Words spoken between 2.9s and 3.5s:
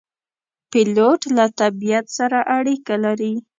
لري.